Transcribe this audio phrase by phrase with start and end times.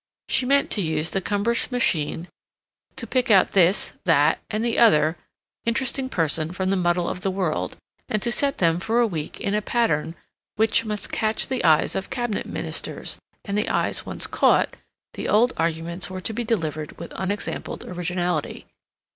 [0.27, 2.27] She meant to use the cumbrous machine
[2.95, 5.15] to pick out this, that, and the other
[5.63, 7.77] interesting person from the muddle of the world,
[8.09, 10.15] and to set them for a week in a pattern
[10.55, 14.75] which must catch the eyes of Cabinet Ministers, and the eyes once caught,
[15.13, 18.65] the old arguments were to be delivered with unexampled originality.